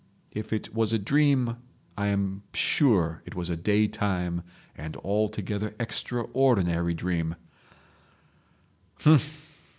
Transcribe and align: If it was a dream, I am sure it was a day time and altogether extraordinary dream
If 0.31 0.51
it 0.51 0.73
was 0.73 0.93
a 0.93 0.97
dream, 0.97 1.57
I 1.95 2.07
am 2.07 2.41
sure 2.55 3.21
it 3.23 3.35
was 3.35 3.51
a 3.51 3.55
day 3.55 3.87
time 3.87 4.41
and 4.75 4.97
altogether 4.97 5.75
extraordinary 5.79 6.95
dream 6.95 7.35